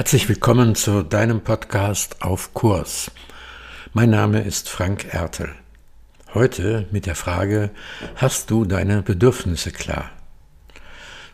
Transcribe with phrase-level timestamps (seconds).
[0.00, 3.10] Herzlich willkommen zu deinem Podcast auf Kurs.
[3.92, 5.50] Mein Name ist Frank Ertel.
[6.32, 7.68] Heute mit der Frage,
[8.16, 10.08] hast du deine Bedürfnisse klar?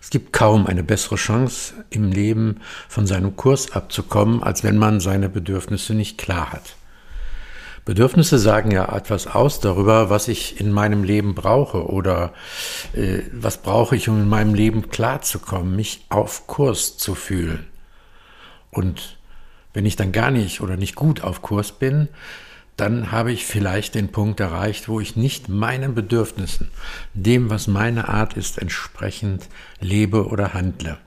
[0.03, 4.99] Es gibt kaum eine bessere Chance im Leben von seinem Kurs abzukommen, als wenn man
[4.99, 6.75] seine Bedürfnisse nicht klar hat.
[7.85, 12.33] Bedürfnisse sagen ja etwas aus darüber, was ich in meinem Leben brauche oder
[12.95, 17.69] äh, was brauche ich, um in meinem Leben klarzukommen, mich auf Kurs zu fühlen.
[18.77, 19.17] Und
[19.73, 22.09] wenn ich dann gar nicht oder nicht gut auf Kurs bin,
[22.77, 26.69] dann habe ich vielleicht den Punkt erreicht, wo ich nicht meinen Bedürfnissen,
[27.15, 29.49] dem, was meine Art ist, entsprechend
[29.81, 30.99] lebe oder handle.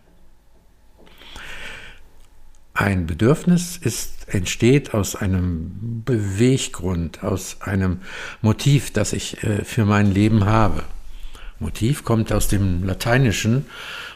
[2.74, 8.02] Ein Bedürfnis ist, entsteht aus einem Beweggrund, aus einem
[8.42, 10.84] Motiv, das ich äh, für mein Leben habe.
[11.60, 13.66] Motiv kommt aus dem Lateinischen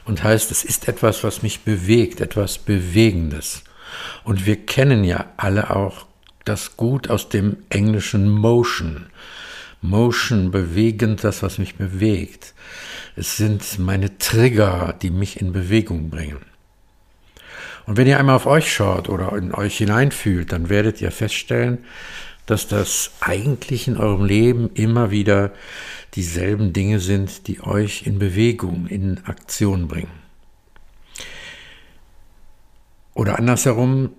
[0.05, 3.63] und heißt, es ist etwas, was mich bewegt, etwas Bewegendes.
[4.23, 6.05] Und wir kennen ja alle auch
[6.45, 9.07] das gut aus dem englischen Motion.
[9.81, 12.53] Motion, bewegend, das, was mich bewegt.
[13.15, 16.41] Es sind meine Trigger, die mich in Bewegung bringen.
[17.85, 21.79] Und wenn ihr einmal auf euch schaut oder in euch hineinfühlt, dann werdet ihr feststellen,
[22.45, 25.51] dass das eigentlich in eurem Leben immer wieder
[26.15, 30.11] dieselben Dinge sind, die euch in Bewegung, in Aktion bringen.
[33.13, 34.11] Oder andersherum,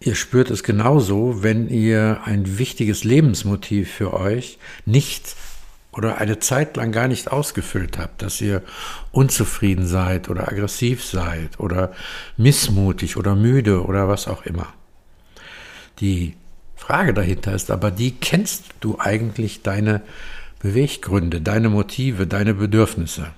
[0.00, 5.36] ihr spürt es genauso, wenn ihr ein wichtiges Lebensmotiv für euch nicht
[5.92, 8.62] oder eine Zeit lang gar nicht ausgefüllt habt, dass ihr
[9.10, 11.92] unzufrieden seid oder aggressiv seid oder
[12.36, 14.72] missmutig oder müde oder was auch immer.
[15.98, 16.36] Die
[16.76, 20.02] Frage dahinter ist aber die, kennst du eigentlich deine
[20.60, 23.32] Beweggründe, deine Motive, deine Bedürfnisse?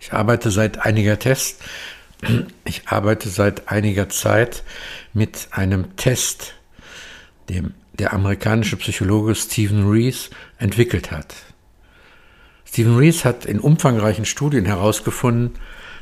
[0.00, 1.62] Ich arbeite seit einiger Test,
[2.64, 4.64] ich arbeite seit einiger Zeit
[5.12, 6.54] mit einem Test,
[7.48, 11.34] dem der amerikanische Psychologe Stephen Rees entwickelt hat.
[12.64, 15.58] Stephen Rees hat in umfangreichen Studien herausgefunden,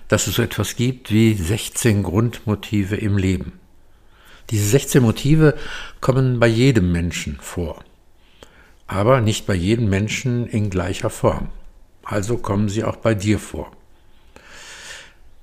[0.09, 3.53] dass es so etwas gibt wie 16 Grundmotive im Leben.
[4.50, 5.54] Diese 16 Motive
[6.00, 7.84] kommen bei jedem Menschen vor,
[8.86, 11.48] aber nicht bei jedem Menschen in gleicher Form.
[12.02, 13.72] Also kommen sie auch bei dir vor.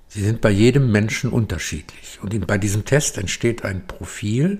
[0.08, 2.20] Sie sind bei jedem Menschen unterschiedlich.
[2.22, 4.60] Und bei diesem Test entsteht ein Profil,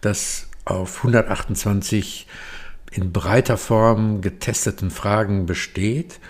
[0.00, 2.26] das auf 128
[2.90, 6.20] in breiter Form getesteten Fragen besteht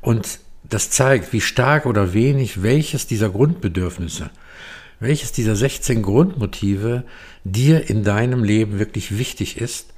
[0.00, 4.30] und das zeigt, wie stark oder wenig welches dieser Grundbedürfnisse
[5.02, 7.04] welches dieser 16 Grundmotive
[7.44, 9.92] dir in deinem Leben wirklich wichtig ist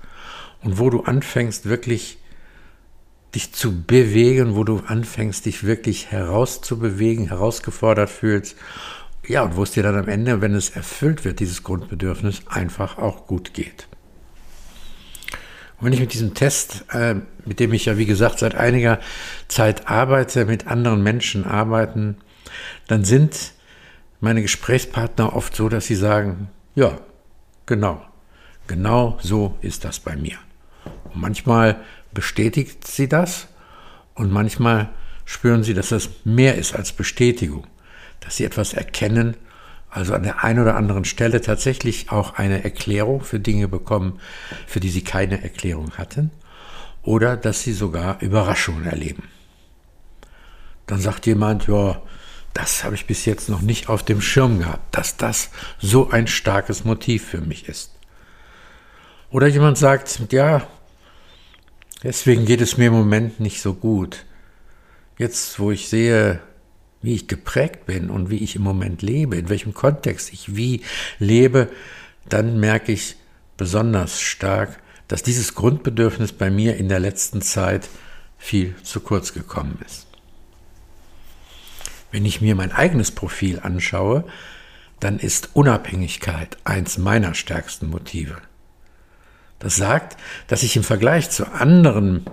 [0.65, 2.19] und wo du anfängst wirklich
[3.35, 8.57] dich zu bewegen, wo du anfängst dich wirklich herauszubewegen, herausgefordert fühlst.
[9.27, 12.99] Ja, und wo es dir dann am Ende, wenn es erfüllt wird, dieses Grundbedürfnis, einfach
[12.99, 13.89] auch gut geht.
[15.79, 19.01] Und wenn ich mit diesem Test, äh, mit dem ich ja wie gesagt seit einiger
[19.49, 22.17] Zeit arbeite, mit anderen Menschen arbeiten,
[22.87, 23.53] dann sind
[24.21, 26.99] meine Gesprächspartner oft so, dass sie sagen, ja,
[27.67, 28.03] genau,
[28.67, 30.39] genau so ist das bei mir.
[31.15, 31.81] Manchmal
[32.13, 33.49] bestätigt sie das
[34.15, 34.91] und manchmal
[35.25, 37.67] spüren sie, dass das mehr ist als Bestätigung,
[38.21, 39.37] dass sie etwas erkennen,
[39.91, 44.19] also an der einen oder anderen Stelle tatsächlich auch eine Erklärung für Dinge bekommen,
[44.67, 46.31] für die sie keine Erklärung hatten,
[47.03, 49.25] oder dass sie sogar Überraschungen erleben.
[50.87, 52.03] Dann sagt jemand, ja,
[52.55, 56.27] das habe ich bis jetzt noch nicht auf dem Schirm gehabt, dass das so ein
[56.27, 57.94] starkes Motiv für mich ist.
[59.35, 60.65] Oder jemand sagt, ja,
[62.05, 64.27] deswegen geht es mir im Moment nicht so gut.
[65.19, 66.39] Jetzt, wo ich sehe,
[67.03, 70.83] wie ich geprägt bin und wie ich im Moment lebe, in welchem Kontext ich wie
[71.19, 71.69] lebe,
[72.29, 73.17] dann merke ich
[73.57, 74.79] besonders stark,
[75.09, 77.89] dass dieses Grundbedürfnis bei mir in der letzten Zeit
[78.39, 80.07] viel zu kurz gekommen ist.
[82.13, 84.27] Wenn ich mir mein eigenes Profil anschaue,
[85.01, 88.41] dann ist Unabhängigkeit eins meiner stärksten Motive.
[89.65, 92.27] Das sagt, dass ich im Vergleich zu anderen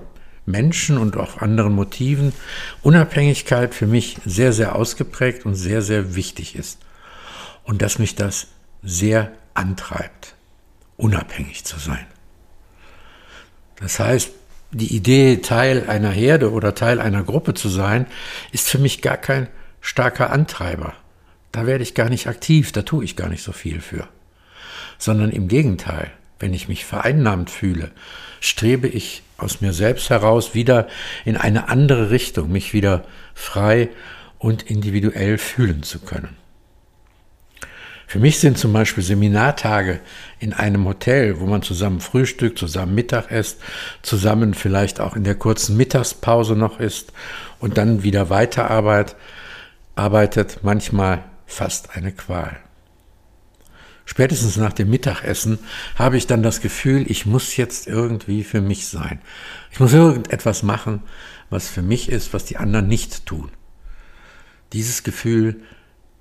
[0.46, 2.34] Menschen und auch anderen Motiven
[2.82, 6.80] Unabhängigkeit für mich sehr, sehr ausgeprägt und sehr, sehr wichtig ist.
[7.64, 8.48] Und dass mich das
[8.84, 10.36] sehr antreibt,
[10.98, 12.06] unabhängig zu sein.
[13.78, 14.32] Das heißt,
[14.72, 18.08] die Idee, Teil einer Herde oder Teil einer Gruppe zu sein,
[18.52, 19.48] ist für mich gar kein
[19.80, 20.96] starker Antreiber.
[21.54, 24.10] Da werde ich gar nicht aktiv, da tue ich gar nicht so viel für.
[24.98, 26.12] Sondern im Gegenteil,
[26.42, 27.92] wenn ich mich vereinnahmt fühle,
[28.40, 30.88] strebe ich aus mir selbst heraus wieder
[31.26, 33.90] in eine andere Richtung, mich wieder frei
[34.40, 36.38] und individuell fühlen zu können.
[38.08, 40.02] Für mich sind zum Beispiel Seminartage
[40.40, 43.62] in einem Hotel, wo man zusammen frühstückt, zusammen Mittag isst,
[44.02, 47.14] zusammen vielleicht auch in der kurzen Mittagspause noch isst
[47.60, 49.16] und dann wieder weiterarbeitet,
[49.96, 52.58] arbeitet manchmal fast eine Qual.
[54.12, 55.58] Spätestens nach dem Mittagessen
[55.96, 59.22] habe ich dann das Gefühl, ich muss jetzt irgendwie für mich sein.
[59.72, 61.02] Ich muss irgendetwas machen,
[61.50, 63.52] was für mich ist, was die anderen nicht tun.
[64.74, 65.62] Dieses Gefühl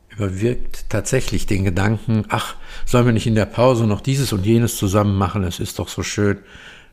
[0.09, 2.55] überwirkt tatsächlich den Gedanken, ach,
[2.87, 5.43] sollen wir nicht in der Pause noch dieses und jenes zusammen machen?
[5.43, 6.39] Es ist doch so schön,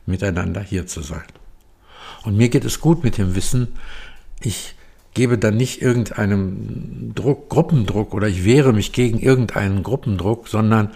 [0.04, 1.26] miteinander hier zu sein.
[2.24, 3.68] Und mir geht es gut mit dem Wissen,
[4.40, 4.74] ich
[5.14, 10.90] gebe dann nicht irgendeinem Druck, Gruppendruck oder ich wehre mich gegen irgendeinen Gruppendruck, sondern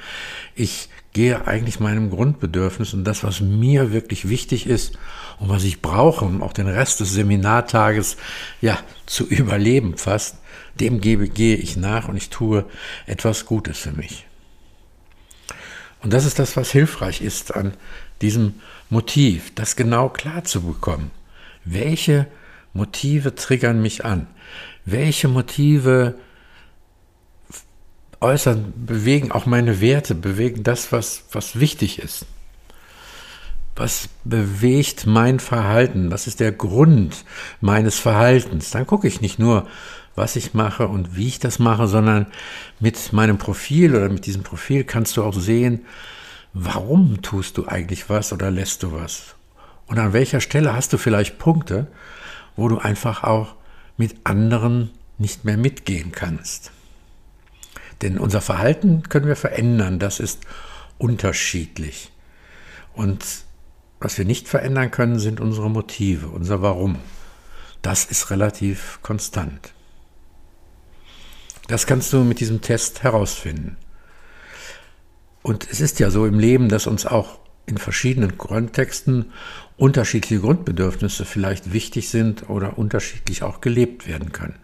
[0.55, 4.99] ich gehe eigentlich meinem Grundbedürfnis und das, was mir wirklich wichtig ist
[5.39, 8.17] und was ich brauche, um auch den Rest des Seminartages
[8.61, 10.37] ja zu überleben fast,
[10.81, 12.65] dem gebe, gehe ich nach und ich tue
[13.07, 14.27] etwas Gutes für mich.
[16.03, 17.75] Und das ist das, was hilfreich ist an
[18.23, 18.55] diesem
[18.91, 21.11] Motiv, das genau klar zu bekommen.
[21.65, 22.27] Welche
[22.73, 24.27] Motive triggern mich an?
[24.85, 26.17] Welche Motive
[28.21, 32.27] äußern, bewegen auch meine Werte, bewegen das, was, was wichtig ist?
[33.75, 36.11] Was bewegt mein Verhalten?
[36.11, 37.25] Was ist der Grund
[37.61, 38.71] meines Verhaltens?
[38.71, 39.67] Dann gucke ich nicht nur,
[40.15, 42.27] was ich mache und wie ich das mache, sondern
[42.81, 45.87] mit meinem Profil oder mit diesem Profil kannst du auch sehen,
[46.53, 49.35] warum tust du eigentlich was oder lässt du was?
[49.87, 51.87] Und an welcher Stelle hast du vielleicht Punkte,
[52.57, 53.55] wo du einfach auch
[53.97, 56.73] mit anderen nicht mehr mitgehen kannst.
[58.03, 60.41] Denn unser Verhalten können wir verändern, das ist
[60.99, 62.11] unterschiedlich.
[62.95, 63.25] Und
[64.01, 66.99] was wir nicht verändern können, sind unsere Motive, unser Warum.
[67.83, 69.73] Das ist relativ konstant.
[71.69, 73.77] Das kannst du mit diesem Test herausfinden.
[75.43, 79.33] Und es ist ja so im Leben, dass uns auch in verschiedenen Kontexten
[79.77, 84.59] unterschiedliche Grundbedürfnisse vielleicht wichtig sind oder unterschiedlich auch gelebt werden können.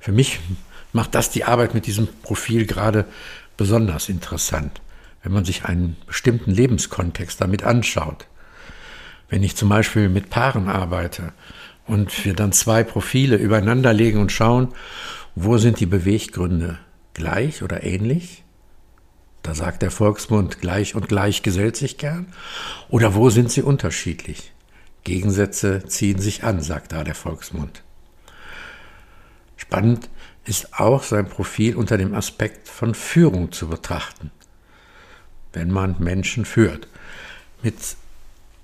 [0.00, 0.40] Für mich
[0.92, 3.04] macht das die Arbeit mit diesem Profil gerade
[3.56, 4.80] besonders interessant,
[5.22, 8.26] wenn man sich einen bestimmten Lebenskontext damit anschaut.
[9.28, 11.32] Wenn ich zum Beispiel mit Paaren arbeite
[11.86, 14.68] und wir dann zwei Profile übereinander legen und schauen,
[15.34, 16.78] wo sind die Beweggründe
[17.14, 18.43] gleich oder ähnlich,
[19.44, 22.32] da sagt der Volksmund, gleich und gleich gesellt sich gern.
[22.88, 24.52] Oder wo sind sie unterschiedlich?
[25.04, 27.82] Gegensätze ziehen sich an, sagt da der Volksmund.
[29.58, 30.08] Spannend
[30.46, 34.30] ist auch sein Profil unter dem Aspekt von Führung zu betrachten,
[35.52, 36.88] wenn man Menschen führt.
[37.62, 37.76] Mit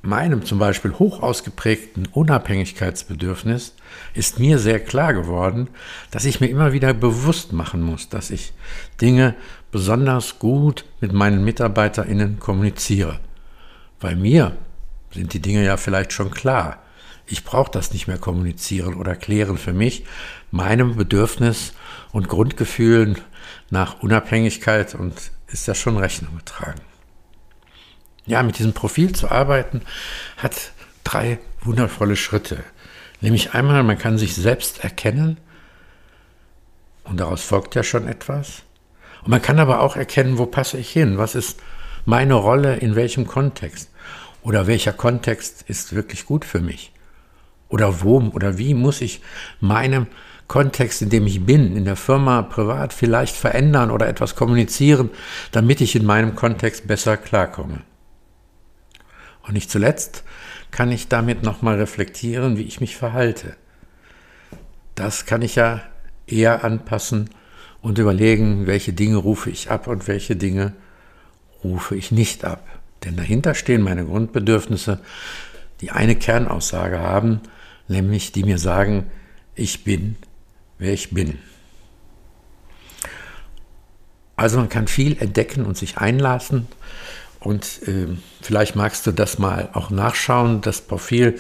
[0.03, 3.75] meinem zum Beispiel hoch ausgeprägten Unabhängigkeitsbedürfnis
[4.15, 5.69] ist mir sehr klar geworden,
[6.11, 8.53] dass ich mir immer wieder bewusst machen muss, dass ich
[9.01, 9.35] Dinge
[9.71, 13.21] besonders gut mit meinen MitarbeiterInnen kommuniziere.
[13.99, 14.57] Bei mir
[15.13, 16.79] sind die Dinge ja vielleicht schon klar.
[17.27, 20.05] Ich brauche das nicht mehr kommunizieren oder klären für mich.
[20.51, 21.75] Meinem Bedürfnis
[22.11, 23.19] und Grundgefühlen
[23.71, 25.15] nach Unabhängigkeit und
[25.49, 26.81] ist ja schon Rechnung getragen.
[28.27, 29.83] Ja, mit diesem Profil zu arbeiten
[30.37, 30.73] hat
[31.05, 32.63] drei wundervolle Schritte.
[33.21, 35.39] Nämlich einmal, man kann sich selbst erkennen
[37.05, 38.63] und daraus folgt ja schon etwas.
[39.23, 41.19] Und man kann aber auch erkennen, wo passe ich hin?
[41.19, 41.61] Was ist
[42.07, 43.91] meine Rolle in welchem Kontext?
[44.43, 46.93] Oder welcher Kontext ist wirklich gut für mich?
[47.69, 49.21] Oder wo oder wie muss ich
[49.61, 50.07] meinem
[50.49, 55.11] Kontext, in dem ich bin, in der Firma, privat vielleicht verändern oder etwas kommunizieren,
[55.53, 57.83] damit ich in meinem Kontext besser klarkomme?
[59.43, 60.25] Und nicht zuletzt
[60.71, 63.57] kann ich damit nochmal reflektieren, wie ich mich verhalte.
[64.95, 65.83] Das kann ich ja
[66.27, 67.31] eher anpassen
[67.81, 70.75] und überlegen, welche Dinge rufe ich ab und welche Dinge
[71.65, 72.67] rufe ich nicht ab.
[73.05, 75.01] Denn dahinter stehen meine Grundbedürfnisse,
[75.81, 77.41] die eine Kernaussage haben,
[77.89, 79.11] nämlich die mir sagen,
[79.55, 80.17] ich bin,
[80.79, 81.39] wer ich bin.
[84.37, 86.67] Also man kann viel entdecken und sich einlassen
[87.41, 88.07] und äh,
[88.43, 91.39] vielleicht magst du das mal auch nachschauen, das Profil.